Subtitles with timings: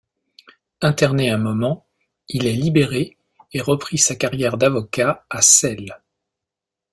[0.81, 1.85] Interné un moment,
[2.27, 3.17] il est libéré
[3.53, 6.01] et reprit sa carrière d’avocat à Celle.